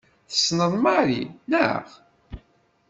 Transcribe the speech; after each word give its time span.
Tessneḍ 0.29 0.73
Mary, 0.83 1.23
naɣ? 1.51 1.85